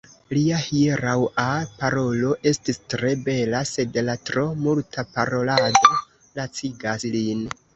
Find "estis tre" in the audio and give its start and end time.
2.53-3.11